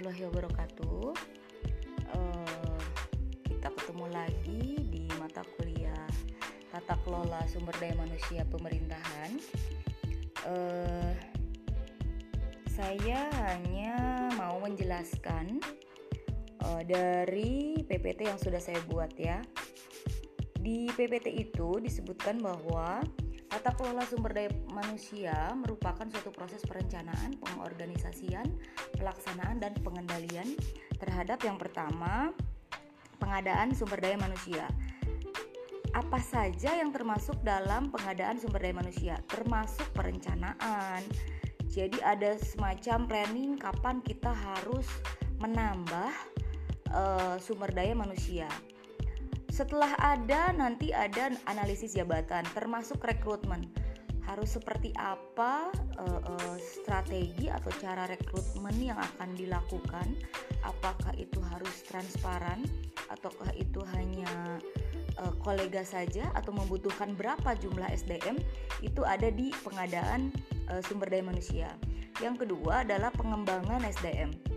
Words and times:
warahmatullahi 0.00 0.32
wabarakatuh. 0.32 1.12
Uh, 2.16 2.80
kita 3.44 3.68
ketemu 3.68 4.06
lagi 4.08 4.64
di 4.88 5.04
mata 5.20 5.44
kuliah 5.60 6.08
Tata 6.72 6.96
Kelola 7.04 7.44
Sumber 7.44 7.76
Daya 7.76 7.92
Manusia 8.00 8.48
Pemerintahan. 8.48 9.36
Uh, 10.48 11.12
saya 12.72 13.28
hanya 13.44 14.32
mau 14.40 14.56
menjelaskan 14.64 15.60
uh, 16.64 16.80
dari 16.80 17.84
PPT 17.84 18.24
yang 18.24 18.40
sudah 18.40 18.56
saya 18.56 18.80
buat 18.88 19.12
ya. 19.20 19.44
Di 20.56 20.88
PPT 20.96 21.28
itu 21.44 21.76
disebutkan 21.76 22.40
bahwa 22.40 23.04
Tata 23.50 23.74
kelola 23.74 24.06
sumber 24.06 24.30
daya 24.30 24.54
manusia 24.70 25.34
merupakan 25.58 26.06
suatu 26.06 26.30
proses 26.30 26.62
perencanaan, 26.62 27.34
pengorganisasian, 27.42 28.46
pelaksanaan, 29.00 29.56
dan 29.58 29.72
pengendalian 29.80 30.52
terhadap 31.00 31.40
yang 31.40 31.56
pertama, 31.56 32.36
pengadaan 33.16 33.72
sumber 33.72 33.98
daya 34.04 34.20
manusia. 34.20 34.68
Apa 35.96 36.22
saja 36.22 36.76
yang 36.76 36.92
termasuk 36.92 37.40
dalam 37.42 37.88
pengadaan 37.88 38.36
sumber 38.36 38.60
daya 38.60 38.76
manusia? 38.76 39.14
Termasuk 39.26 39.88
perencanaan. 39.96 41.02
Jadi 41.66 41.98
ada 42.04 42.36
semacam 42.36 43.08
planning 43.08 43.56
kapan 43.56 44.04
kita 44.04 44.30
harus 44.30 44.86
menambah 45.40 46.12
uh, 46.92 47.40
sumber 47.40 47.72
daya 47.72 47.96
manusia 47.96 48.46
setelah 49.50 49.92
ada 49.98 50.54
nanti 50.54 50.94
ada 50.94 51.34
analisis 51.50 51.92
jabatan 51.92 52.46
termasuk 52.54 53.02
rekrutmen. 53.02 53.68
Harus 54.24 54.56
seperti 54.60 54.94
apa 54.96 55.72
uh, 55.98 56.20
uh, 56.22 56.56
strategi 56.60 57.50
atau 57.50 57.72
cara 57.80 58.06
rekrutmen 58.06 58.76
yang 58.78 58.98
akan 58.98 59.34
dilakukan? 59.34 60.16
Apakah 60.64 61.16
itu 61.16 61.40
harus 61.52 61.82
transparan 61.88 62.62
ataukah 63.10 63.50
itu 63.56 63.80
hanya 63.96 64.60
uh, 65.18 65.34
kolega 65.40 65.82
saja 65.82 66.28
atau 66.36 66.52
membutuhkan 66.54 67.16
berapa 67.16 67.56
jumlah 67.58 67.88
SDM? 67.90 68.38
Itu 68.84 69.02
ada 69.02 69.32
di 69.32 69.50
pengadaan 69.64 70.30
uh, 70.70 70.80
sumber 70.84 71.10
daya 71.10 71.24
manusia. 71.24 71.68
Yang 72.20 72.46
kedua 72.46 72.84
adalah 72.84 73.08
pengembangan 73.16 73.82
SDM 73.88 74.50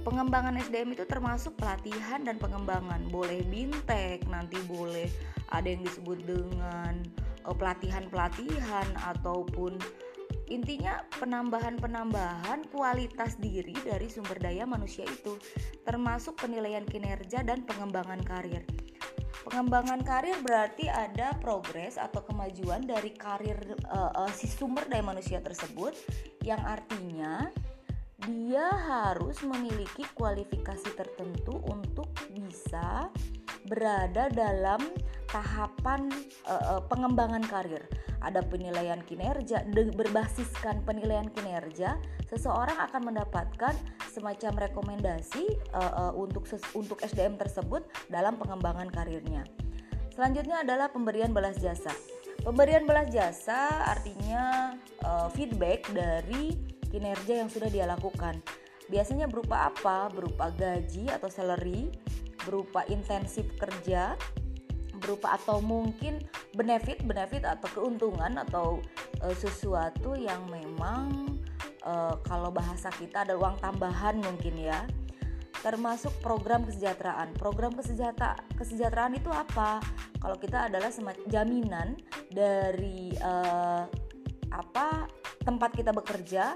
pengembangan 0.00 0.56
SDM 0.56 0.96
itu 0.96 1.04
termasuk 1.04 1.60
pelatihan 1.60 2.24
dan 2.24 2.40
pengembangan 2.40 3.04
boleh 3.12 3.44
bintek 3.46 4.24
nanti 4.32 4.56
boleh 4.64 5.06
ada 5.52 5.66
yang 5.68 5.84
disebut 5.84 6.24
dengan 6.24 7.04
pelatihan-pelatihan 7.44 8.86
ataupun 9.14 9.78
intinya 10.50 11.06
penambahan-penambahan 11.22 12.66
kualitas 12.74 13.38
diri 13.38 13.74
dari 13.86 14.10
sumber 14.10 14.36
daya 14.42 14.66
manusia 14.66 15.06
itu 15.06 15.38
termasuk 15.86 16.42
penilaian 16.42 16.82
kinerja 16.82 17.46
dan 17.46 17.62
pengembangan 17.62 18.18
karir. 18.26 18.66
Pengembangan 19.46 20.04
karir 20.04 20.36
berarti 20.44 20.90
ada 20.90 21.32
progres 21.40 21.96
atau 21.96 22.20
kemajuan 22.26 22.84
dari 22.84 23.14
karir 23.14 23.56
uh, 23.88 24.26
uh, 24.26 24.30
si 24.34 24.50
sumber 24.50 24.84
daya 24.90 25.00
manusia 25.00 25.40
tersebut 25.40 25.96
yang 26.44 26.60
artinya 26.60 27.48
dia 28.28 28.68
harus 28.68 29.40
memiliki 29.40 30.04
kualifikasi 30.12 30.92
tertentu 30.92 31.56
untuk 31.72 32.12
bisa 32.28 33.08
berada 33.64 34.28
dalam 34.28 34.80
tahapan 35.80 36.12
uh, 36.44 36.84
pengembangan 36.92 37.40
karir. 37.48 37.80
Ada 38.20 38.44
penilaian 38.44 39.00
kinerja, 39.00 39.64
berbasiskan 39.72 40.84
penilaian 40.84 41.32
kinerja, 41.32 41.96
seseorang 42.28 42.76
akan 42.76 43.08
mendapatkan 43.08 43.72
semacam 44.12 44.68
rekomendasi 44.68 45.48
uh, 45.72 46.12
uh, 46.12 46.12
untuk 46.12 46.44
untuk 46.76 47.00
SDM 47.00 47.40
tersebut 47.40 47.80
dalam 48.12 48.36
pengembangan 48.36 48.92
karirnya. 48.92 49.48
Selanjutnya 50.12 50.60
adalah 50.60 50.92
pemberian 50.92 51.32
balas 51.32 51.56
jasa. 51.56 51.96
Pemberian 52.44 52.84
balas 52.84 53.08
jasa 53.08 53.88
artinya 53.88 54.76
uh, 55.00 55.32
feedback 55.32 55.88
dari 55.88 56.60
kinerja 56.92 57.40
yang 57.40 57.48
sudah 57.48 57.72
dia 57.72 57.88
lakukan. 57.88 58.36
Biasanya 58.92 59.32
berupa 59.32 59.72
apa? 59.72 60.12
Berupa 60.12 60.52
gaji 60.52 61.08
atau 61.08 61.32
salary, 61.32 61.88
berupa 62.44 62.84
intensif 62.92 63.48
kerja, 63.56 64.18
berupa 65.00 65.34
atau 65.34 65.58
mungkin 65.64 66.20
benefit, 66.52 67.02
benefit 67.02 67.42
atau 67.48 67.68
keuntungan 67.72 68.38
atau 68.44 68.78
e, 69.24 69.32
sesuatu 69.34 70.14
yang 70.14 70.44
memang 70.52 71.34
e, 71.82 71.92
kalau 72.28 72.52
bahasa 72.52 72.92
kita 72.94 73.24
ada 73.24 73.34
uang 73.34 73.58
tambahan 73.58 74.20
mungkin 74.20 74.54
ya. 74.60 74.84
Termasuk 75.60 76.12
program 76.24 76.64
kesejahteraan. 76.64 77.36
Program 77.36 77.76
kesejahteraan 77.76 78.40
kesejahteraan 78.56 79.16
itu 79.16 79.28
apa? 79.28 79.80
Kalau 80.20 80.36
kita 80.36 80.68
adalah 80.68 80.88
jaminan 81.28 81.96
dari 82.28 83.12
e, 83.16 83.32
apa 84.50 85.06
tempat 85.44 85.70
kita 85.72 85.94
bekerja 85.94 86.52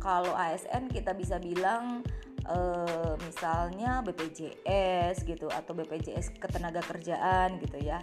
kalau 0.00 0.32
ASN 0.32 0.88
kita 0.88 1.12
bisa 1.12 1.36
bilang 1.42 2.06
uh, 2.50 3.14
misalnya 3.22 4.02
BPJS 4.02 5.26
gitu 5.26 5.50
atau 5.50 5.72
BPJS 5.74 6.38
ketenaga 6.38 6.82
kerjaan 6.82 7.58
gitu 7.62 7.78
ya. 7.82 8.02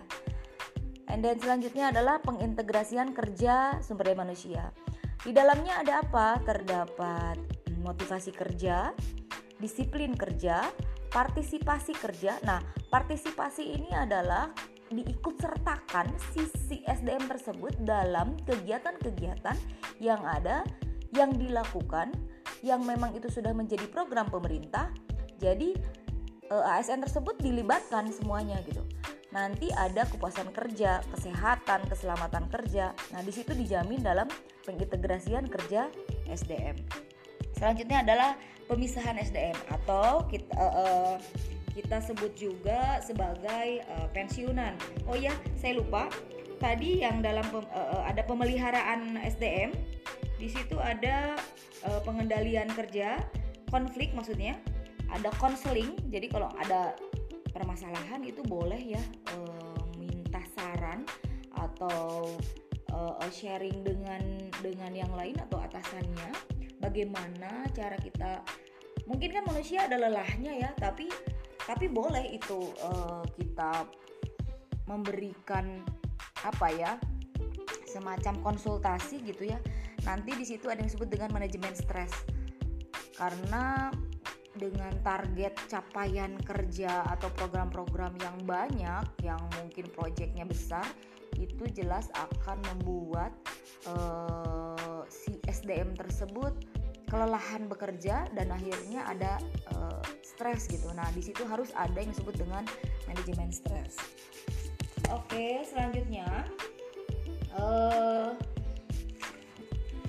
And 1.12 1.22
then 1.22 1.38
selanjutnya 1.38 1.92
adalah 1.92 2.24
pengintegrasian 2.24 3.12
kerja 3.12 3.78
sumber 3.84 4.12
daya 4.12 4.18
manusia. 4.18 4.64
Di 5.24 5.32
dalamnya 5.32 5.84
ada 5.84 6.04
apa? 6.04 6.40
Terdapat 6.44 7.38
motivasi 7.84 8.32
kerja, 8.32 8.96
disiplin 9.60 10.16
kerja, 10.16 10.64
partisipasi 11.12 11.94
kerja. 11.96 12.40
Nah, 12.48 12.64
partisipasi 12.88 13.78
ini 13.78 13.92
adalah 13.92 14.50
diikut 14.90 15.40
sertakan 15.42 16.12
sisi 16.32 16.86
SDM 16.86 17.26
tersebut 17.26 17.74
dalam 17.82 18.38
kegiatan-kegiatan 18.46 19.58
yang 20.02 20.22
ada 20.22 20.66
yang 21.14 21.34
dilakukan 21.38 22.14
yang 22.64 22.82
memang 22.88 23.12
itu 23.14 23.28
sudah 23.28 23.52
menjadi 23.52 23.86
program 23.92 24.32
pemerintah. 24.32 24.90
Jadi 25.38 25.76
eh, 26.48 26.72
ASN 26.74 27.04
tersebut 27.04 27.36
dilibatkan 27.44 28.08
semuanya 28.10 28.58
gitu. 28.64 28.82
Nanti 29.36 29.68
ada 29.76 30.08
kepuasan 30.08 30.56
kerja, 30.56 31.04
kesehatan, 31.12 31.90
keselamatan 31.92 32.48
kerja. 32.48 32.96
Nah, 33.12 33.22
di 33.26 33.34
situ 33.34 33.52
dijamin 33.52 34.00
dalam 34.00 34.30
pengintegrasian 34.64 35.50
kerja 35.52 35.92
SDM. 36.30 36.78
Selanjutnya 37.58 38.06
adalah 38.06 38.38
pemisahan 38.70 39.18
SDM 39.20 39.58
atau 39.70 40.24
kita 40.30 40.54
uh, 40.56 40.74
uh, 40.74 41.16
kita 41.74 41.98
sebut 42.06 42.38
juga 42.38 43.02
sebagai 43.02 43.82
uh, 43.90 44.08
pensiunan. 44.14 44.78
Oh 45.10 45.18
ya, 45.18 45.34
saya 45.58 45.82
lupa. 45.82 46.08
Tadi 46.62 47.02
yang 47.02 47.20
dalam 47.26 47.44
pem, 47.50 47.66
uh, 47.74 48.06
ada 48.06 48.22
pemeliharaan 48.24 49.20
SDM 49.20 49.74
di 50.38 50.48
situ 50.50 50.78
ada 50.82 51.38
uh, 51.86 52.02
pengendalian 52.04 52.70
kerja, 52.74 53.22
konflik 53.70 54.12
maksudnya, 54.18 54.58
ada 55.10 55.30
konseling. 55.38 55.94
Jadi 56.10 56.30
kalau 56.30 56.50
ada 56.58 56.98
permasalahan 57.54 58.26
itu 58.26 58.42
boleh 58.46 58.82
ya 58.82 59.04
uh, 59.34 59.78
minta 59.98 60.42
saran 60.58 61.06
atau 61.54 62.34
uh, 62.92 63.30
sharing 63.30 63.86
dengan 63.86 64.22
dengan 64.60 64.92
yang 64.94 65.14
lain 65.14 65.38
atau 65.38 65.62
atasannya. 65.62 66.34
Bagaimana 66.82 67.64
cara 67.72 67.96
kita 67.96 68.44
mungkin 69.08 69.32
kan 69.32 69.44
manusia 69.48 69.88
ada 69.88 69.96
lelahnya 69.96 70.52
ya, 70.58 70.70
tapi 70.76 71.08
tapi 71.64 71.88
boleh 71.88 72.36
itu 72.36 72.76
uh, 72.84 73.24
kita 73.40 73.88
memberikan 74.84 75.80
apa 76.44 76.68
ya 76.76 76.92
semacam 77.88 78.36
konsultasi 78.44 79.24
gitu 79.24 79.48
ya 79.48 79.62
Nanti 80.04 80.32
di 80.36 80.46
situ 80.46 80.68
ada 80.68 80.80
yang 80.84 80.90
disebut 80.92 81.10
dengan 81.12 81.30
manajemen 81.32 81.74
stres. 81.76 82.12
Karena 83.16 83.92
dengan 84.54 84.94
target 85.02 85.58
capaian 85.66 86.38
kerja 86.46 87.10
atau 87.10 87.30
program-program 87.34 88.14
yang 88.22 88.38
banyak 88.46 89.06
yang 89.26 89.42
mungkin 89.58 89.90
proyeknya 89.90 90.46
besar 90.46 90.86
itu 91.42 91.66
jelas 91.74 92.14
akan 92.14 92.62
membuat 92.74 93.34
uh, 93.90 95.02
si 95.10 95.42
SDM 95.50 95.98
tersebut 95.98 96.54
kelelahan 97.10 97.66
bekerja 97.70 98.30
dan 98.34 98.50
akhirnya 98.54 99.06
ada 99.06 99.38
uh, 99.74 100.02
stres 100.26 100.66
gitu. 100.70 100.90
Nah, 100.94 101.06
di 101.14 101.22
situ 101.22 101.46
harus 101.46 101.70
ada 101.78 101.94
yang 101.94 102.10
disebut 102.10 102.38
dengan 102.38 102.66
manajemen 103.06 103.54
stres. 103.54 103.98
Oke, 105.14 105.62
selanjutnya 105.66 106.26
uh, 107.54 108.34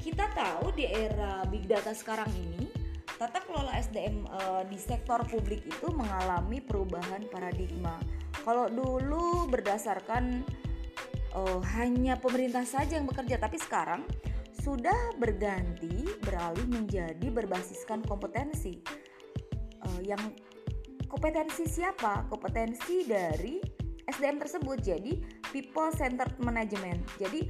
kita 0.04 0.28
tahu 0.36 0.76
di 0.76 0.84
era 0.84 1.40
big 1.48 1.64
data 1.64 1.96
sekarang 1.96 2.28
ini 2.36 2.68
tata 3.16 3.40
kelola 3.40 3.72
SDM 3.80 4.28
e, 4.28 4.36
eh, 4.36 4.62
di 4.68 4.76
sektor 4.76 5.24
publik 5.24 5.64
itu 5.64 5.88
mengalami 5.96 6.60
perubahan 6.60 7.24
paradigma. 7.32 7.96
Kalau 8.44 8.68
dulu 8.68 9.48
berdasarkan 9.48 10.44
e, 11.32 11.40
hanya 11.80 12.20
pemerintah 12.20 12.68
saja 12.68 13.00
yang 13.00 13.08
bekerja, 13.08 13.40
tapi 13.40 13.56
sekarang 13.56 14.04
sudah 14.52 15.16
berganti 15.16 16.04
beralih 16.20 16.68
menjadi 16.68 17.28
berbasiskan 17.28 18.04
kompetensi. 18.04 18.80
uh, 19.84 20.00
yang 20.00 20.20
kompetensi 21.04 21.68
siapa 21.68 22.24
kompetensi 22.32 23.04
dari 23.04 23.60
SDM 24.08 24.40
tersebut 24.40 24.80
jadi 24.80 25.20
people 25.52 25.92
centered 25.92 26.32
management 26.40 27.04
jadi 27.20 27.44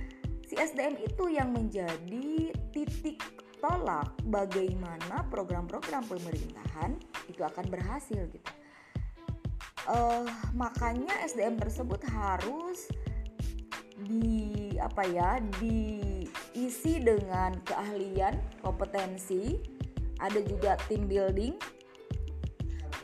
si 0.54 0.62
SDM 0.62 0.94
itu 1.02 1.34
yang 1.34 1.50
menjadi 1.50 2.54
titik 2.70 3.18
tolak 3.58 4.14
bagaimana 4.30 5.26
program-program 5.26 6.06
pemerintahan 6.06 6.94
itu 7.26 7.42
akan 7.42 7.66
berhasil 7.74 8.22
gitu. 8.30 8.50
Uh, 9.90 10.22
makanya 10.54 11.10
SDM 11.26 11.58
tersebut 11.58 11.98
harus 12.06 12.86
di 14.06 14.78
apa 14.78 15.02
ya 15.10 15.42
diisi 15.58 17.02
dengan 17.02 17.58
keahlian 17.66 18.38
kompetensi 18.62 19.58
ada 20.22 20.38
juga 20.38 20.78
team 20.86 21.10
building 21.10 21.58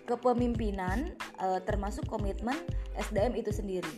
kepemimpinan 0.06 1.18
uh, 1.42 1.58
termasuk 1.66 2.06
komitmen 2.06 2.62
SDM 2.94 3.42
itu 3.42 3.50
sendiri. 3.50 3.94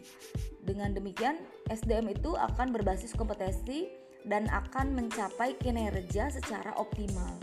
Dengan 0.64 0.96
demikian 0.96 1.36
SDM 1.72 2.12
itu 2.12 2.36
akan 2.36 2.68
berbasis 2.70 3.16
kompetensi 3.16 3.88
dan 4.28 4.46
akan 4.52 4.92
mencapai 4.92 5.56
kinerja 5.58 6.28
secara 6.30 6.76
optimal 6.78 7.40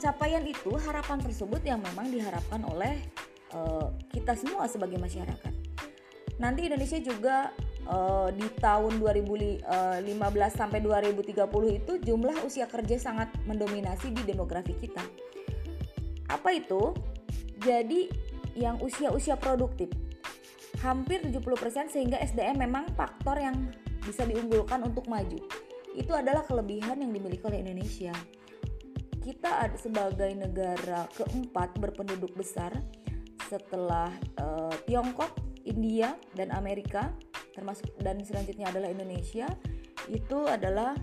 capaian 0.00 0.40
itu 0.48 0.72
harapan 0.80 1.20
tersebut 1.20 1.60
yang 1.60 1.84
memang 1.84 2.08
diharapkan 2.08 2.64
oleh 2.64 3.04
uh, 3.52 3.92
kita 4.08 4.32
semua 4.32 4.64
sebagai 4.64 4.96
masyarakat 4.96 5.52
nanti 6.40 6.72
Indonesia 6.72 6.96
juga 7.04 7.52
uh, 7.84 8.32
di 8.32 8.48
tahun 8.58 8.96
2015 8.96 9.60
eh, 9.60 10.52
sampai 10.56 10.80
2030 10.80 11.36
itu 11.84 11.92
jumlah 12.00 12.36
usia 12.48 12.64
kerja 12.64 12.96
sangat 12.96 13.28
mendominasi 13.44 14.08
di 14.16 14.24
demografi 14.24 14.72
kita. 14.72 15.04
Apa 16.32 16.56
itu? 16.56 16.96
Jadi 17.60 18.08
yang 18.56 18.80
usia-usia 18.80 19.36
produktif 19.36 19.92
hampir 20.80 21.20
70% 21.20 21.92
sehingga 21.92 22.16
SDM 22.20 22.64
memang 22.64 22.88
faktor 22.96 23.36
yang 23.36 23.72
bisa 24.00 24.24
diunggulkan 24.24 24.80
untuk 24.84 25.06
maju. 25.06 25.38
Itu 25.92 26.12
adalah 26.16 26.46
kelebihan 26.48 27.04
yang 27.04 27.12
dimiliki 27.12 27.44
oleh 27.44 27.60
Indonesia. 27.60 28.14
Kita 29.20 29.68
sebagai 29.76 30.32
negara 30.32 31.04
keempat 31.12 31.76
berpenduduk 31.76 32.32
besar 32.32 32.72
setelah 33.46 34.08
uh, 34.40 34.72
Tiongkok, 34.88 35.36
India, 35.68 36.16
dan 36.32 36.54
Amerika 36.56 37.12
termasuk 37.52 37.90
dan 38.00 38.22
selanjutnya 38.22 38.70
adalah 38.70 38.88
Indonesia 38.88 39.46
itu 40.08 40.38
adalah 40.46 40.96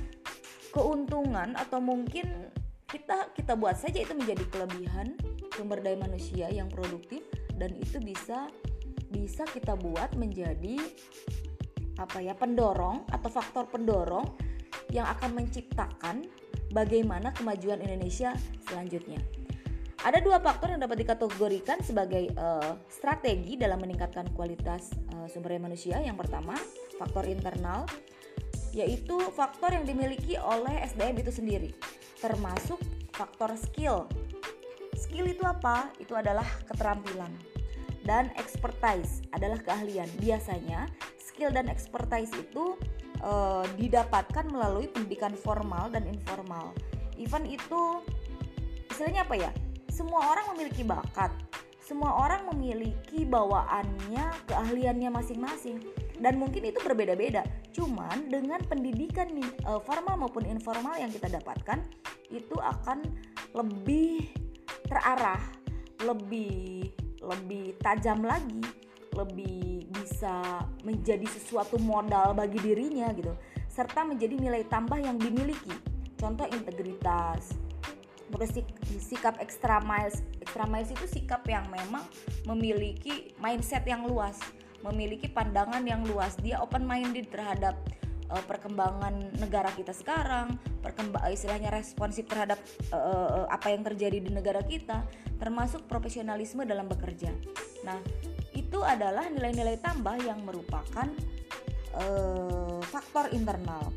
keuntungan 0.73 1.53
atau 1.53 1.77
mungkin 1.77 2.49
kita 2.87 3.35
kita 3.35 3.53
buat 3.59 3.75
saja 3.75 3.99
itu 3.99 4.15
menjadi 4.15 4.41
kelebihan 4.49 5.19
sumber 5.53 5.83
daya 5.83 5.99
manusia 5.99 6.47
yang 6.49 6.71
produktif 6.71 7.21
dan 7.59 7.75
itu 7.75 7.99
bisa 7.99 8.47
bisa 9.17 9.49
kita 9.49 9.73
buat 9.73 10.13
menjadi 10.13 10.77
apa 11.97 12.21
ya 12.21 12.37
pendorong 12.37 13.09
atau 13.09 13.29
faktor 13.33 13.65
pendorong 13.65 14.29
yang 14.93 15.09
akan 15.09 15.33
menciptakan 15.33 16.29
bagaimana 16.69 17.33
kemajuan 17.33 17.81
Indonesia 17.81 18.37
selanjutnya. 18.69 19.17
Ada 20.05 20.21
dua 20.21 20.37
faktor 20.37 20.69
yang 20.69 20.79
dapat 20.85 21.01
dikategorikan 21.01 21.81
sebagai 21.81 22.29
uh, 22.37 22.77
strategi 22.85 23.57
dalam 23.57 23.81
meningkatkan 23.81 24.29
kualitas 24.37 24.93
uh, 25.17 25.25
sumber 25.25 25.57
daya 25.57 25.65
manusia. 25.65 25.97
Yang 25.97 26.21
pertama, 26.21 26.53
faktor 27.01 27.25
internal, 27.25 27.89
yaitu 28.77 29.17
faktor 29.33 29.73
yang 29.73 29.89
dimiliki 29.89 30.37
oleh 30.37 30.85
SDM 30.85 31.17
itu 31.25 31.33
sendiri, 31.33 31.73
termasuk 32.21 32.77
faktor 33.09 33.57
skill. 33.57 34.05
Skill 34.93 35.33
itu 35.33 35.41
apa? 35.41 35.89
Itu 35.97 36.13
adalah 36.13 36.45
keterampilan. 36.69 37.56
Dan 38.07 38.31
expertise 38.39 39.19
adalah 39.35 39.59
keahlian. 39.59 40.07
Biasanya 40.23 40.87
skill 41.19 41.51
dan 41.51 41.67
expertise 41.67 42.31
itu 42.31 42.79
uh, 43.19 43.67
didapatkan 43.75 44.47
melalui 44.47 44.87
pendidikan 44.87 45.35
formal 45.35 45.91
dan 45.91 46.07
informal. 46.07 46.71
Even 47.19 47.43
itu 47.43 47.99
istilahnya 48.87 49.27
apa 49.27 49.35
ya? 49.35 49.51
semua 49.97 50.29
orang 50.29 50.53
memiliki 50.53 50.85
bakat, 50.85 51.33
semua 51.81 52.13
orang 52.21 52.45
memiliki 52.53 53.25
bawaannya, 53.25 54.29
keahliannya 54.45 55.09
masing-masing 55.09 55.81
dan 56.21 56.37
mungkin 56.37 56.69
itu 56.69 56.77
berbeda-beda. 56.85 57.41
Cuman 57.73 58.29
dengan 58.29 58.61
pendidikan 58.69 59.25
uh, 59.65 59.81
formal 59.81 60.21
maupun 60.21 60.45
informal 60.45 61.01
yang 61.01 61.09
kita 61.09 61.33
dapatkan 61.33 61.81
itu 62.29 62.53
akan 62.61 63.09
lebih 63.57 64.29
terarah, 64.85 65.41
lebih 66.05 66.93
lebih 67.27 67.75
tajam 67.83 68.23
lagi, 68.23 68.63
lebih 69.11 69.85
bisa 69.91 70.63
menjadi 70.87 71.27
sesuatu 71.27 71.75
modal 71.77 72.31
bagi 72.31 72.57
dirinya 72.63 73.11
gitu, 73.11 73.35
serta 73.67 74.07
menjadi 74.07 74.39
nilai 74.39 74.63
tambah 74.71 74.97
yang 74.97 75.19
dimiliki. 75.19 75.75
Contoh 76.17 76.49
integritas, 76.49 77.53
bersikap 78.31 79.39
extra 79.39 79.79
miles 79.83 80.19
extra 80.43 80.67
miles 80.67 80.91
itu 80.91 81.07
sikap 81.07 81.47
yang 81.47 81.63
memang 81.71 82.03
memiliki 82.43 83.31
mindset 83.39 83.87
yang 83.87 84.03
luas 84.03 84.35
memiliki 84.83 85.31
pandangan 85.31 85.81
yang 85.87 86.03
luas 86.03 86.35
dia 86.43 86.59
open 86.59 86.83
minded 86.83 87.31
terhadap 87.31 87.79
uh, 88.31 88.43
perkembangan 88.45 89.37
negara 89.39 89.71
kita 89.73 89.91
sekarang 89.95 90.55
perkembang 90.83 91.27
istilahnya 91.31 91.71
responsif 91.73 92.27
terhadap 92.27 92.59
uh, 92.91 93.47
apa 93.51 93.71
yang 93.71 93.83
terjadi 93.83 94.23
di 94.23 94.31
negara 94.31 94.63
kita 94.63 95.03
termasuk 95.37 95.85
profesionalisme 95.85 96.63
dalam 96.63 96.87
bekerja. 96.87 97.31
Nah 97.85 97.99
itu 98.55 98.81
adalah 98.81 99.29
nilai-nilai 99.29 99.77
tambah 99.79 100.17
yang 100.23 100.41
merupakan 100.43 101.07
uh, 101.93 102.79
faktor 102.87 103.29
internal. 103.35 103.93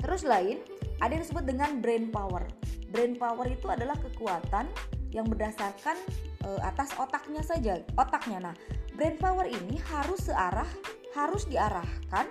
Terus 0.00 0.22
lain 0.22 0.60
ada 1.00 1.12
yang 1.12 1.22
disebut 1.24 1.44
dengan 1.44 1.80
brain 1.80 2.08
power. 2.08 2.46
Brain 2.88 3.18
power 3.18 3.46
itu 3.50 3.68
adalah 3.68 3.98
kekuatan 3.98 4.70
yang 5.10 5.26
berdasarkan 5.26 5.96
e, 6.44 6.48
atas 6.62 6.92
otaknya 6.96 7.42
saja 7.42 7.82
otaknya. 7.98 8.50
Nah 8.50 8.54
brain 8.94 9.18
power 9.20 9.44
ini 9.44 9.76
harus 9.92 10.28
searah 10.30 10.68
harus 11.12 11.48
diarahkan 11.48 12.28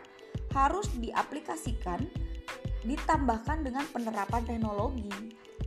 harus 0.56 0.88
diaplikasikan 0.96 2.00
ditambahkan 2.88 3.68
dengan 3.68 3.84
penerapan 3.92 4.42
teknologi 4.48 5.12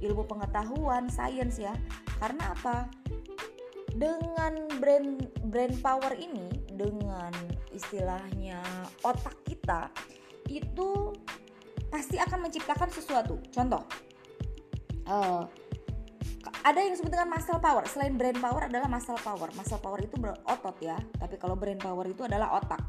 ilmu 0.01 0.25
pengetahuan 0.25 1.13
sains 1.13 1.61
ya 1.61 1.75
karena 2.17 2.57
apa 2.57 2.89
dengan 3.99 4.55
brain 4.79 5.19
brain 5.51 5.75
power 5.83 6.15
ini 6.17 6.49
dengan 6.73 7.35
istilahnya 7.75 8.63
otak 9.03 9.35
kita 9.45 9.91
itu 10.49 11.13
pasti 11.91 12.17
akan 12.17 12.49
menciptakan 12.49 12.89
sesuatu 12.89 13.43
contoh 13.51 13.83
uh, 15.11 15.43
ada 16.63 16.79
yang 16.81 16.93
disebut 16.95 17.13
dengan 17.13 17.29
muscle 17.33 17.61
power. 17.61 17.85
Selain 17.89 18.15
brain 18.15 18.37
power 18.39 18.69
adalah 18.69 18.89
muscle 18.89 19.19
power. 19.21 19.49
Muscle 19.57 19.81
power 19.81 20.01
itu 20.01 20.17
berotot 20.17 20.77
ya, 20.81 20.97
tapi 21.17 21.37
kalau 21.37 21.57
brain 21.57 21.81
power 21.81 22.05
itu 22.09 22.25
adalah 22.25 22.57
otak. 22.57 22.81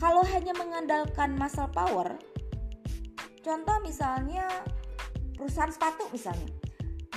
Kalau 0.00 0.24
hanya 0.32 0.56
mengandalkan 0.56 1.36
muscle 1.36 1.68
power, 1.76 2.16
contoh 3.44 3.76
misalnya 3.84 4.48
perusahaan 5.36 5.68
sepatu 5.68 6.08
misalnya, 6.08 6.48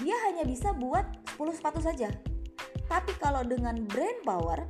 dia 0.03 0.11
hanya 0.27 0.43
bisa 0.43 0.75
buat 0.75 1.07
10 1.39 1.55
sepatu 1.55 1.79
saja. 1.79 2.11
Tapi 2.91 3.15
kalau 3.23 3.39
dengan 3.47 3.79
brain 3.87 4.19
power, 4.27 4.67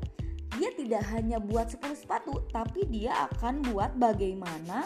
dia 0.62 0.70
tidak 0.78 1.02
hanya 1.10 1.42
buat 1.42 1.74
10 1.74 1.98
sepatu, 1.98 2.46
tapi 2.54 2.86
dia 2.86 3.18
akan 3.34 3.66
buat 3.74 3.98
bagaimana 3.98 4.86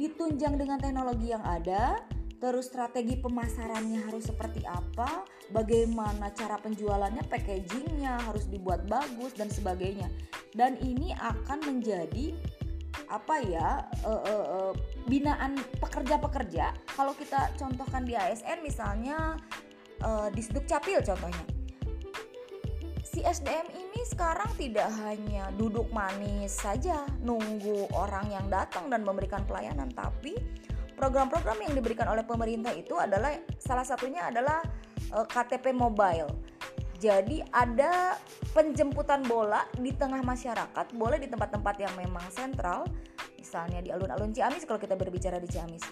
ditunjang 0.00 0.56
dengan 0.56 0.80
teknologi 0.80 1.36
yang 1.36 1.44
ada, 1.44 2.00
terus 2.36 2.68
strategi 2.68 3.16
pemasarannya 3.16 4.04
harus 4.06 4.28
seperti 4.28 4.62
apa, 4.68 5.24
bagaimana 5.50 6.32
cara 6.36 6.60
penjualannya, 6.60 7.24
packagingnya 7.26 8.20
harus 8.28 8.46
dibuat 8.48 8.84
bagus 8.84 9.32
dan 9.36 9.48
sebagainya. 9.48 10.12
Dan 10.52 10.76
ini 10.84 11.16
akan 11.16 11.58
menjadi 11.64 12.36
apa 13.06 13.38
ya 13.44 13.86
uh, 14.02 14.22
uh, 14.24 14.46
uh, 14.60 14.72
binaan 15.06 15.56
pekerja-pekerja. 15.78 16.74
Kalau 16.96 17.12
kita 17.14 17.54
contohkan 17.54 18.02
di 18.02 18.16
ASN 18.18 18.64
misalnya 18.64 19.36
uh, 20.02 20.28
di 20.32 20.42
Capil 20.42 21.04
contohnya, 21.04 21.44
si 23.06 23.22
SDM 23.22 23.68
ini 23.72 24.00
sekarang 24.08 24.50
tidak 24.58 24.90
hanya 25.04 25.48
duduk 25.54 25.86
manis 25.94 26.56
saja 26.56 27.06
nunggu 27.22 27.88
orang 27.94 28.28
yang 28.32 28.46
datang 28.50 28.90
dan 28.90 29.06
memberikan 29.06 29.44
pelayanan, 29.46 29.88
tapi 29.94 30.34
program-program 30.96 31.68
yang 31.68 31.74
diberikan 31.76 32.08
oleh 32.08 32.24
pemerintah 32.24 32.72
itu 32.72 32.96
adalah 32.96 33.36
salah 33.60 33.84
satunya 33.84 34.26
adalah 34.26 34.64
eh, 35.12 35.26
KTP 35.28 35.76
mobile. 35.76 36.32
Jadi 36.96 37.44
ada 37.52 38.16
penjemputan 38.56 39.20
bola 39.28 39.68
di 39.76 39.92
tengah 39.92 40.24
masyarakat, 40.24 40.96
boleh 40.96 41.20
di 41.20 41.28
tempat-tempat 41.28 41.76
yang 41.76 41.92
memang 41.92 42.24
sentral, 42.32 42.88
misalnya 43.36 43.84
di 43.84 43.92
alun-alun 43.92 44.32
Ciamis 44.32 44.64
kalau 44.64 44.80
kita 44.80 44.96
berbicara 44.96 45.36
di 45.36 45.44
Ciamis. 45.44 45.84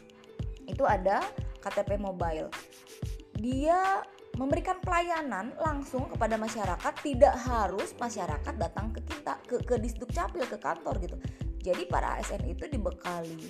Itu 0.64 0.88
ada 0.88 1.20
KTP 1.60 2.00
mobile. 2.00 2.48
Dia 3.36 4.00
memberikan 4.34 4.82
pelayanan 4.82 5.54
langsung 5.62 6.10
kepada 6.10 6.34
masyarakat 6.34 6.92
tidak 7.06 7.34
harus 7.46 7.94
masyarakat 7.94 8.54
datang 8.58 8.90
ke 8.90 9.00
kita 9.06 9.38
ke 9.46 9.62
ke 9.62 9.78
disduk 9.78 10.10
capil 10.10 10.42
ke 10.42 10.58
kantor 10.58 10.98
gitu 10.98 11.16
jadi 11.62 11.86
para 11.86 12.18
ASN 12.18 12.42
itu 12.50 12.66
dibekali 12.66 13.46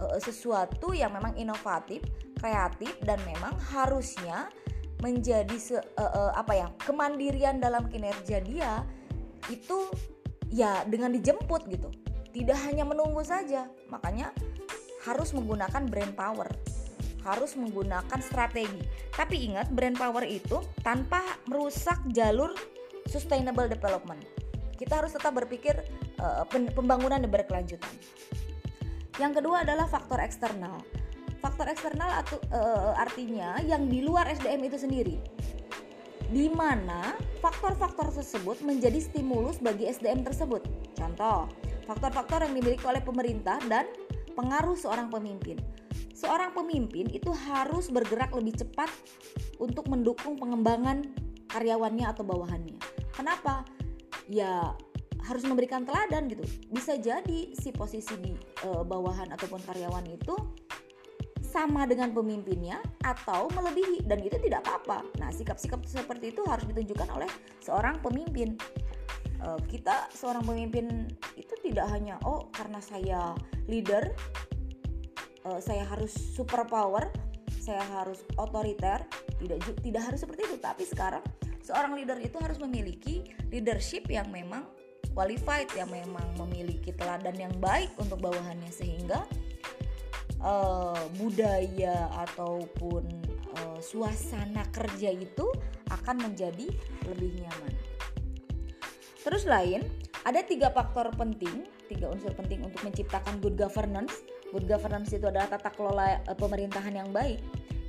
uh, 0.00 0.18
sesuatu 0.20 0.96
yang 0.96 1.12
memang 1.12 1.36
inovatif 1.36 2.02
kreatif 2.40 2.96
dan 3.04 3.20
memang 3.28 3.52
harusnya 3.70 4.48
menjadi 5.00 5.56
se, 5.56 5.76
uh, 5.76 5.82
uh, 6.00 6.32
apa 6.36 6.52
ya 6.56 6.66
kemandirian 6.80 7.60
dalam 7.60 7.88
kinerja 7.88 8.40
dia 8.44 8.84
itu 9.48 9.88
ya 10.52 10.84
dengan 10.88 11.12
dijemput 11.12 11.68
gitu 11.68 11.88
tidak 12.32 12.58
hanya 12.64 12.84
menunggu 12.84 13.20
saja 13.24 13.68
makanya 13.88 14.32
harus 15.04 15.32
menggunakan 15.32 15.88
brain 15.88 16.12
power 16.12 16.48
harus 17.24 17.52
menggunakan 17.56 18.20
strategi. 18.20 18.80
Tapi 19.12 19.52
ingat, 19.52 19.68
brand 19.72 19.96
power 19.96 20.24
itu 20.24 20.60
tanpa 20.80 21.20
merusak 21.44 22.00
jalur 22.12 22.56
sustainable 23.08 23.68
development. 23.68 24.24
Kita 24.80 25.04
harus 25.04 25.12
tetap 25.12 25.36
berpikir 25.36 25.76
uh, 26.16 26.48
pembangunan 26.48 27.20
berkelanjutan. 27.28 27.92
Yang 29.18 29.42
kedua 29.42 29.66
adalah 29.66 29.88
faktor 29.90 30.22
eksternal. 30.22 30.78
Faktor 31.40 31.72
eksternal 31.72 32.20
atau, 32.20 32.36
uh, 32.52 32.92
artinya 32.94 33.56
yang 33.64 33.88
di 33.88 34.04
luar 34.04 34.28
SDM 34.28 34.68
itu 34.68 34.76
sendiri. 34.76 35.16
Di 36.30 36.46
mana 36.52 37.16
faktor-faktor 37.42 38.14
tersebut 38.14 38.62
menjadi 38.62 39.02
stimulus 39.02 39.58
bagi 39.58 39.90
SDM 39.90 40.22
tersebut. 40.22 40.62
Contoh, 40.94 41.50
faktor-faktor 41.88 42.46
yang 42.46 42.54
dimiliki 42.54 42.86
oleh 42.86 43.02
pemerintah 43.02 43.58
dan 43.66 43.88
pengaruh 44.38 44.78
seorang 44.78 45.10
pemimpin 45.10 45.58
seorang 46.20 46.52
pemimpin 46.52 47.08
itu 47.08 47.32
harus 47.32 47.88
bergerak 47.88 48.28
lebih 48.36 48.60
cepat 48.60 48.92
untuk 49.56 49.88
mendukung 49.88 50.36
pengembangan 50.36 51.08
karyawannya 51.48 52.04
atau 52.04 52.22
bawahannya. 52.28 52.76
Kenapa? 53.16 53.64
Ya 54.28 54.76
harus 55.26 55.44
memberikan 55.44 55.84
teladan 55.84 56.28
gitu. 56.30 56.44
Bisa 56.70 56.96
jadi 56.96 57.52
si 57.56 57.72
posisi 57.74 58.14
di 58.20 58.32
e, 58.36 58.68
bawahan 58.84 59.32
ataupun 59.34 59.60
karyawan 59.64 60.06
itu 60.08 60.36
sama 61.40 61.82
dengan 61.84 62.14
pemimpinnya 62.14 62.78
atau 63.02 63.50
melebihi 63.50 64.06
dan 64.06 64.22
itu 64.22 64.38
tidak 64.38 64.62
apa-apa. 64.64 65.02
Nah, 65.18 65.34
sikap-sikap 65.34 65.82
seperti 65.82 66.30
itu 66.30 66.46
harus 66.46 66.62
ditunjukkan 66.70 67.08
oleh 67.10 67.30
seorang 67.60 67.98
pemimpin. 68.00 68.56
E, 69.40 69.48
kita 69.68 70.08
seorang 70.14 70.46
pemimpin 70.46 71.10
itu 71.36 71.54
tidak 71.60 71.90
hanya 71.92 72.16
oh 72.24 72.48
karena 72.54 72.78
saya 72.78 73.34
leader 73.66 74.14
uh, 75.44 75.60
saya 75.60 75.84
harus 75.88 76.12
super 76.12 76.64
power, 76.68 77.08
saya 77.60 77.80
harus 78.00 78.24
otoriter, 78.36 79.04
tidak 79.40 79.58
tidak 79.80 80.02
harus 80.04 80.18
seperti 80.20 80.40
itu. 80.48 80.56
Tapi 80.60 80.84
sekarang 80.84 81.24
seorang 81.64 81.96
leader 81.96 82.18
itu 82.20 82.36
harus 82.40 82.58
memiliki 82.60 83.24
leadership 83.48 84.08
yang 84.08 84.28
memang 84.28 84.66
qualified, 85.12 85.70
yang 85.76 85.90
memang 85.90 86.24
memiliki 86.46 86.94
teladan 86.94 87.36
yang 87.36 87.54
baik 87.58 87.90
untuk 87.98 88.22
bawahannya 88.22 88.70
sehingga 88.70 89.26
uh, 90.40 91.04
budaya 91.18 92.08
ataupun 92.28 93.04
uh, 93.58 93.78
suasana 93.82 94.66
kerja 94.70 95.14
itu 95.14 95.46
akan 95.90 96.30
menjadi 96.30 96.70
lebih 97.10 97.42
nyaman. 97.42 97.74
Terus 99.20 99.44
lain, 99.44 99.84
ada 100.24 100.40
tiga 100.40 100.72
faktor 100.72 101.12
penting, 101.18 101.68
tiga 101.90 102.08
unsur 102.08 102.32
penting 102.32 102.64
untuk 102.64 102.80
menciptakan 102.86 103.36
good 103.44 103.58
governance 103.58 104.24
Good 104.50 104.66
governance 104.66 105.14
itu 105.14 105.30
adalah 105.30 105.46
tata 105.46 105.70
kelola 105.70 106.18
eh, 106.26 106.34
pemerintahan 106.34 106.90
yang 106.90 107.10
baik. 107.14 107.38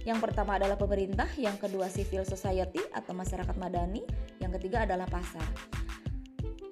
Yang 0.05 0.29
pertama 0.29 0.57
adalah 0.57 0.77
pemerintah, 0.77 1.29
yang 1.37 1.57
kedua 1.61 1.89
civil 1.89 2.25
society 2.25 2.81
atau 2.93 3.13
masyarakat 3.13 3.53
madani, 3.57 4.01
yang 4.41 4.49
ketiga 4.57 4.85
adalah 4.85 5.05
pasar. 5.05 5.45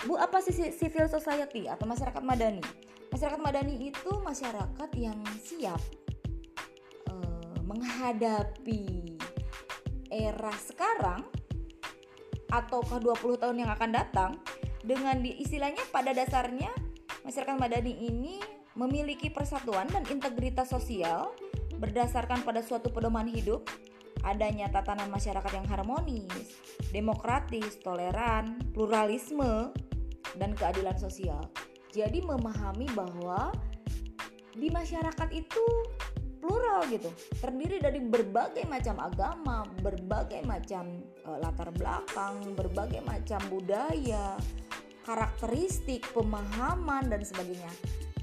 Bu, 0.07 0.15
apa 0.15 0.39
sih 0.39 0.55
civil 0.71 1.11
society 1.11 1.67
atau 1.67 1.83
masyarakat 1.83 2.23
madani? 2.23 2.63
Masyarakat 3.11 3.41
madani 3.41 3.91
itu 3.91 4.11
masyarakat 4.23 4.89
yang 4.95 5.19
siap 5.43 5.81
uh, 7.11 7.57
menghadapi 7.67 9.17
era 10.07 10.53
sekarang 10.55 11.25
atau 12.49 12.81
ke 12.81 12.97
20 12.97 13.41
tahun 13.43 13.57
yang 13.61 13.71
akan 13.75 13.91
datang 13.91 14.31
dengan 14.81 15.19
di, 15.21 15.37
istilahnya 15.37 15.83
pada 15.93 16.15
dasarnya 16.15 16.71
masyarakat 17.27 17.59
madani 17.59 17.93
ini 18.09 18.41
memiliki 18.73 19.27
persatuan 19.29 19.85
dan 19.91 20.07
integritas 20.07 20.71
sosial 20.71 21.35
berdasarkan 21.79 22.43
pada 22.43 22.59
suatu 22.59 22.91
pedoman 22.91 23.27
hidup, 23.27 23.67
adanya 24.23 24.67
tatanan 24.67 25.07
masyarakat 25.07 25.51
yang 25.55 25.67
harmonis, 25.67 26.59
demokratis, 26.91 27.79
toleran, 27.79 28.59
pluralisme, 28.75 29.71
dan 30.37 30.53
keadilan 30.53 30.97
sosial. 30.99 31.41
Jadi 31.89 32.21
memahami 32.21 32.85
bahwa 32.93 33.49
di 34.53 34.69
masyarakat 34.69 35.29
itu 35.33 35.65
plural 36.39 36.87
gitu, 36.87 37.09
terdiri 37.41 37.81
dari 37.83 37.99
berbagai 37.99 38.63
macam 38.69 38.95
agama, 39.01 39.67
berbagai 39.83 40.45
macam 40.47 41.03
uh, 41.27 41.37
latar 41.41 41.69
belakang, 41.75 42.55
berbagai 42.55 43.03
macam 43.03 43.41
budaya, 43.51 44.39
karakteristik, 45.03 46.05
pemahaman 46.15 47.11
dan 47.11 47.21
sebagainya. 47.25 47.71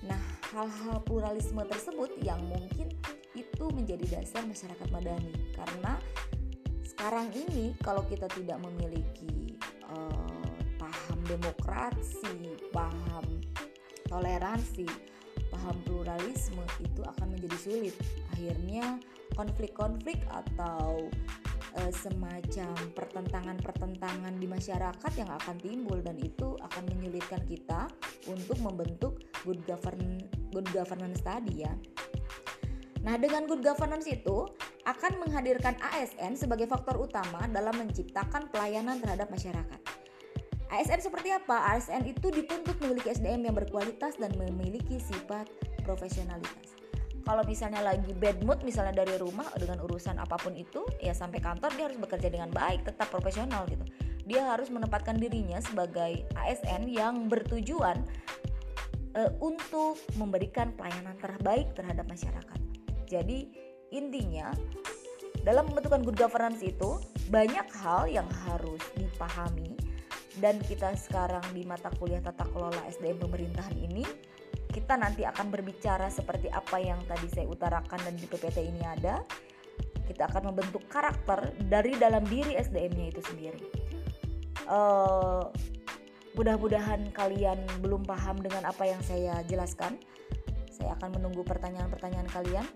Nah, 0.07 0.23
hal-hal 0.55 1.03
pluralisme 1.05 1.61
tersebut 1.67 2.15
yang 2.23 2.41
mungkin 2.47 2.89
itu 3.37 3.65
menjadi 3.69 4.21
dasar 4.21 4.49
masyarakat 4.49 4.89
madani 4.89 5.35
karena 5.53 6.01
sekarang 6.89 7.29
ini 7.37 7.77
kalau 7.85 8.01
kita 8.09 8.25
tidak 8.33 8.57
memiliki 8.65 9.46
demokrasi, 11.29 12.57
paham 12.71 13.27
toleransi, 14.07 14.87
paham 15.51 15.77
pluralisme 15.85 16.63
itu 16.83 17.03
akan 17.03 17.35
menjadi 17.35 17.59
sulit. 17.59 17.95
Akhirnya 18.35 18.99
konflik-konflik 19.35 20.23
atau 20.31 21.11
uh, 21.77 21.93
semacam 21.93 22.75
pertentangan-pertentangan 22.95 24.35
di 24.39 24.47
masyarakat 24.49 25.13
yang 25.19 25.31
akan 25.31 25.57
timbul 25.61 25.99
dan 26.01 26.17
itu 26.23 26.57
akan 26.63 26.83
menyulitkan 26.95 27.43
kita 27.45 27.91
untuk 28.31 28.59
membentuk 28.63 29.23
good 29.45 29.61
govern 29.67 30.23
good 30.55 30.67
governance 30.73 31.21
tadi 31.21 31.67
ya. 31.67 31.75
Nah, 33.07 33.15
dengan 33.23 33.47
good 33.47 33.63
governance 33.63 34.11
itu 34.11 34.51
akan 34.83 35.23
menghadirkan 35.23 35.79
ASN 35.79 36.35
sebagai 36.35 36.67
faktor 36.67 36.99
utama 36.99 37.47
dalam 37.47 37.75
menciptakan 37.79 38.51
pelayanan 38.51 38.99
terhadap 38.99 39.31
masyarakat. 39.31 39.96
ASN 40.67 40.99
seperti 40.99 41.31
apa? 41.31 41.75
ASN 41.75 42.03
itu 42.11 42.27
dituntut 42.35 42.75
memiliki 42.83 43.15
SDM 43.15 43.47
yang 43.47 43.55
berkualitas 43.55 44.19
dan 44.19 44.35
memiliki 44.35 44.99
sifat 44.99 45.47
profesionalitas. 45.87 46.75
Kalau 47.27 47.43
misalnya 47.43 47.83
lagi 47.83 48.15
bad 48.15 48.39
mood 48.47 48.63
misalnya 48.63 49.03
dari 49.03 49.19
rumah 49.19 49.47
dengan 49.59 49.83
urusan 49.83 50.15
apa 50.19 50.39
pun 50.39 50.55
itu 50.55 50.87
ya 51.03 51.11
sampai 51.11 51.43
kantor 51.43 51.75
dia 51.75 51.91
harus 51.91 51.99
bekerja 51.99 52.31
dengan 52.31 52.51
baik 52.55 52.87
tetap 52.87 53.11
profesional 53.11 53.67
gitu. 53.67 53.83
Dia 54.27 54.55
harus 54.55 54.71
menempatkan 54.71 55.19
dirinya 55.19 55.59
sebagai 55.63 56.27
ASN 56.35 56.87
yang 56.91 57.27
bertujuan 57.27 58.03
uh, 59.15 59.31
untuk 59.43 59.99
memberikan 60.19 60.75
pelayanan 60.75 61.19
terbaik 61.19 61.75
terhadap 61.75 62.07
masyarakat. 62.11 62.61
Jadi 63.07 63.51
intinya 63.95 64.51
dalam 65.47 65.67
pembentukan 65.71 66.03
good 66.03 66.19
governance 66.19 66.63
itu 66.63 66.99
banyak 67.31 67.67
hal 67.83 68.11
yang 68.11 68.27
harus 68.47 68.83
dipahami 68.99 69.86
dan 70.41 70.61
kita 70.65 70.93
sekarang 70.97 71.45
di 71.57 71.65
mata 71.65 71.89
kuliah 71.97 72.21
tata 72.21 72.45
kelola 72.53 72.81
SDM 72.89 73.21
pemerintahan 73.21 73.77
ini 73.77 74.05
kita 74.77 74.93
nanti 75.01 75.25
akan 75.25 75.49
berbicara 75.49 76.13
seperti 76.13 76.53
apa 76.53 76.77
yang 76.77 77.01
tadi 77.09 77.33
saya 77.33 77.49
utarakan 77.49 77.97
dan 77.97 78.13
di 78.13 78.29
PPT 78.29 78.69
ini 78.69 78.85
ada. 78.85 79.25
Kita 80.05 80.29
akan 80.29 80.53
membentuk 80.53 80.85
karakter 80.87 81.57
dari 81.65 81.97
dalam 81.97 82.21
diri 82.29 82.61
SDM-nya 82.61 83.07
itu 83.09 83.25
sendiri. 83.25 83.63
Uh, 84.69 85.49
mudah-mudahan 86.37 87.09
kalian 87.17 87.57
belum 87.81 88.05
paham 88.05 88.37
dengan 88.37 88.69
apa 88.69 88.85
yang 88.85 89.01
saya 89.01 89.41
jelaskan. 89.49 89.97
Saya 90.69 90.93
akan 91.01 91.19
menunggu 91.19 91.41
pertanyaan-pertanyaan 91.43 92.29
kalian. 92.29 92.67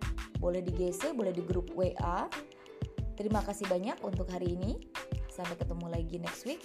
Boleh 0.40 0.64
di 0.64 0.72
GC, 0.72 1.12
boleh 1.12 1.36
di 1.36 1.44
grup 1.44 1.68
WA. 1.76 2.26
Terima 3.14 3.44
kasih 3.44 3.68
banyak 3.68 4.00
untuk 4.00 4.24
hari 4.32 4.56
ini. 4.56 4.80
Sampai 5.28 5.54
ketemu 5.60 5.86
lagi 5.92 6.16
next 6.16 6.48
week. 6.48 6.64